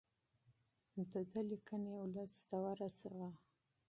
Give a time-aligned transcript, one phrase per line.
[1.11, 3.27] د ده لیکنې ولس ته ورسوو.